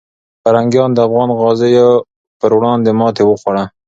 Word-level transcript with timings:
پرنګیان 0.43 0.89
د 0.93 0.99
افغان 1.07 1.29
غازیو 1.39 1.89
پر 2.39 2.51
وړاندې 2.57 2.91
ماتې 2.99 3.23
وخوړله. 3.25 3.65